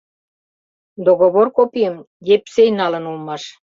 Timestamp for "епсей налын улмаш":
2.35-3.43